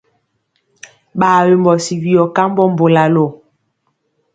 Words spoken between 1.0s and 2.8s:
Ɓaa wembɔ si viyɔ kambɔ